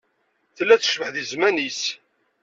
[0.55, 1.81] Tella tecbeḥ di zzman-is.